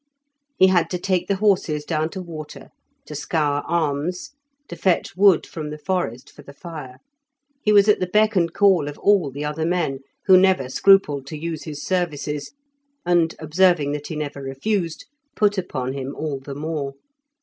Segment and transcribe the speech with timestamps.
[0.57, 2.71] He had to take the horses down to water,
[3.05, 4.31] to scour arms,
[4.67, 6.95] to fetch wood from the forest for the fire.
[7.61, 11.27] He was at the beck and call of all the other men, who never scrupled
[11.27, 12.49] to use his services,
[13.05, 16.93] and, observing that he never refused, put upon him all the more.